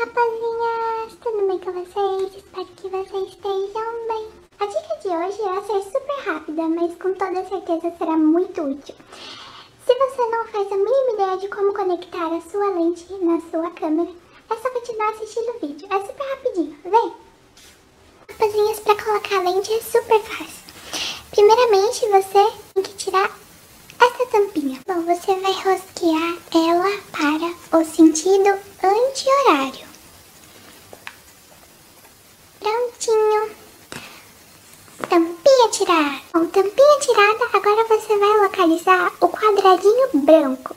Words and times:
rapazinhas! 0.00 1.18
Tudo 1.22 1.46
bem 1.46 1.58
com 1.58 1.72
vocês? 1.72 2.34
Espero 2.34 2.64
que 2.64 2.88
vocês 2.88 3.28
estejam 3.28 4.06
bem. 4.08 4.28
A 4.58 4.64
dica 4.64 4.96
de 5.02 5.08
hoje 5.08 5.42
vai 5.42 5.62
ser 5.62 5.90
super 5.90 6.24
rápida, 6.24 6.62
mas 6.68 6.96
com 6.96 7.12
toda 7.12 7.44
certeza 7.46 7.94
será 7.98 8.16
muito 8.16 8.62
útil. 8.62 8.94
Se 9.84 9.94
você 9.94 10.26
não 10.30 10.46
faz 10.46 10.72
a 10.72 10.76
mínima 10.76 11.12
ideia 11.12 11.36
de 11.36 11.48
como 11.48 11.74
conectar 11.74 12.34
a 12.34 12.40
sua 12.40 12.70
lente 12.70 13.12
na 13.22 13.42
sua 13.50 13.70
câmera, 13.72 14.10
é 14.48 14.56
só 14.56 14.70
continuar 14.70 15.10
assistindo 15.10 15.50
o 15.50 15.66
vídeo. 15.66 15.88
É 15.90 16.00
super 16.00 16.30
rapidinho, 16.30 16.78
vem! 16.82 17.12
Rapazinhas, 18.30 18.80
para 18.80 19.04
colocar 19.04 19.36
a 19.36 19.42
lente 19.42 19.74
é 19.74 19.80
super 19.82 20.20
fácil. 20.20 20.64
Primeiramente, 21.30 22.08
você 22.08 22.52
tem 22.72 22.82
que 22.84 22.94
tirar 22.94 23.30
essa 24.00 24.26
tampinha. 24.30 24.80
Bom, 24.86 25.02
você 25.02 25.34
vai 25.34 25.52
rosquear 25.52 26.38
ela 26.54 27.02
para 27.12 27.78
o 27.78 27.84
sentido 27.84 28.58
anti-horário. 28.82 29.89
Prontinho. 32.60 33.50
Tampinha 35.08 35.68
tirada. 35.70 36.20
Bom, 36.34 36.46
tampinha 36.46 36.98
tirada, 37.00 37.44
agora 37.54 37.84
você 37.88 38.18
vai 38.18 38.40
localizar 38.42 39.12
o 39.20 39.28
quadradinho 39.28 40.08
branco. 40.12 40.76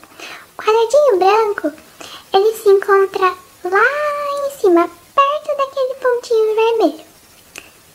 O 0.57 0.61
quadradinho 0.61 1.17
branco, 1.17 1.73
ele 2.33 2.57
se 2.57 2.69
encontra 2.69 3.35
lá 3.65 4.47
em 4.47 4.59
cima, 4.59 4.89
perto 5.13 5.57
daquele 5.57 5.93
pontinho 5.95 6.55
vermelho. 6.55 7.05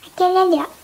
Aquele 0.07 0.39
ali, 0.39 0.63
ó. 0.63 0.79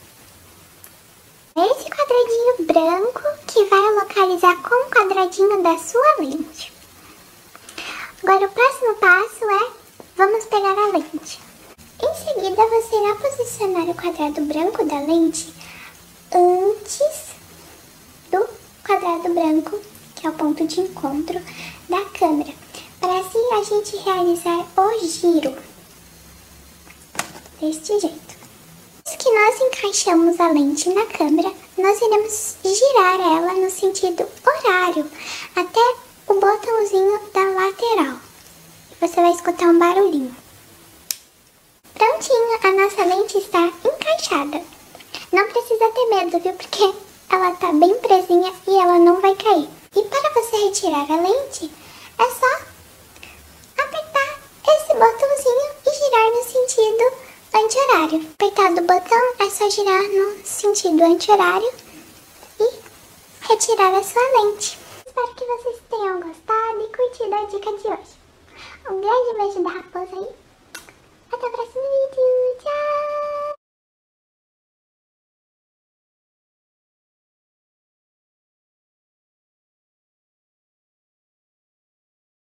Esse 1.63 1.91
quadradinho 1.91 2.67
branco 2.67 3.23
que 3.47 3.65
vai 3.65 3.95
localizar 3.95 4.57
com 4.63 4.75
o 4.75 4.91
quadradinho 4.91 5.63
da 5.63 5.79
sua 5.79 6.17
lente. 6.21 6.73
Agora 8.23 8.47
o 8.47 8.51
próximo 8.51 8.95
passo 8.95 9.45
é, 9.45 9.71
vamos 10.17 10.45
pegar 10.47 10.73
a 10.73 10.87
lente. 10.87 11.45
Em 12.03 12.15
seguida 12.17 12.67
você 12.67 12.97
irá 12.97 13.15
o 13.83 13.95
quadrado 13.95 14.41
branco 14.43 14.85
da 14.85 15.01
lente 15.01 15.53
antes 16.33 17.35
do 18.31 18.47
quadrado 18.87 19.35
branco, 19.35 19.81
que 20.15 20.27
é 20.27 20.31
o 20.31 20.33
ponto 20.33 20.67
de 20.67 20.81
encontro 20.81 21.41
da 21.89 22.01
câmera, 22.19 22.53
para 23.01 23.19
assim 23.19 23.53
a 23.53 23.63
gente 23.63 23.97
realizar 23.97 24.67
o 24.77 25.07
giro 25.07 25.57
deste 27.61 28.01
jeito 28.01 28.25
que 29.25 29.31
nós 29.31 29.59
encaixamos 29.59 30.39
a 30.39 30.49
lente 30.49 30.91
na 30.91 31.07
câmera, 31.07 31.51
nós 31.79 31.99
iremos 31.99 32.57
girar 32.63 33.21
ela 33.21 33.55
no 33.55 33.71
sentido 33.71 34.29
horário, 34.47 35.11
até 35.57 35.81
o 36.29 36.35
botãozinho 36.35 37.19
da 37.33 37.41
lateral. 37.41 38.19
Você 39.01 39.17
vai 39.17 39.33
escutar 39.33 39.67
um 39.67 39.79
barulhinho. 39.79 40.44
Prontinho, 42.25 42.59
a 42.63 42.73
nossa 42.73 43.05
lente 43.05 43.37
está 43.37 43.71
encaixada. 43.85 44.63
Não 45.31 45.47
precisa 45.49 45.91
ter 45.91 46.07
medo, 46.07 46.41
viu? 46.41 46.55
Porque 46.55 46.95
ela 47.31 47.53
está 47.53 47.71
bem 47.71 47.95
presinha 47.99 48.51
e 48.67 48.79
ela 48.79 48.99
não 48.99 49.21
vai 49.21 49.35
cair. 49.35 49.69
E 49.95 50.03
para 50.05 50.31
você 50.33 50.57
retirar 50.57 51.11
a 51.11 51.21
lente, 51.21 51.71
é 52.19 52.31
só 52.31 52.47
apertar 53.77 54.41
esse 54.69 54.95
botãozinho 54.95 55.71
e 55.85 55.91
girar 55.91 56.31
no 56.31 56.45
sentido 56.45 57.13
anti-horário. 57.53 58.31
Apertado 58.41 58.81
o 58.81 58.85
botão, 58.85 59.47
é 59.47 59.51
só 59.51 59.69
girar 59.69 60.03
no 60.03 60.47
sentido 60.47 61.05
anti-horário 61.05 61.73
e 62.59 62.71
retirar 63.49 63.95
a 63.95 64.03
sua 64.03 64.23
lente. 64.41 64.79
Espero 65.07 65.35
que 65.35 65.45
vocês 65.45 65.77
tenham 65.91 66.21
gostado 66.21 66.81
e 66.81 66.97
curtido 66.97 67.35
a 67.35 67.45
dica 67.45 67.73
de 67.73 67.87
hoje. 67.87 68.15
Um 68.89 69.01
grande 69.03 69.39
beijo 69.39 69.63
da 69.63 69.71
raposa 69.71 70.17
aí. 70.17 70.44